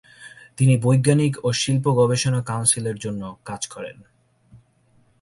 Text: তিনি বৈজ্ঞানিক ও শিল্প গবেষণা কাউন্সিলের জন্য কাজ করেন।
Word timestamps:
তিনি 0.57 0.73
বৈজ্ঞানিক 0.77 1.33
ও 1.43 1.51
শিল্প 1.51 1.85
গবেষণা 1.93 2.41
কাউন্সিলের 2.41 2.97
জন্য 2.99 3.21
কাজ 3.45 3.61
করেন। 3.67 3.97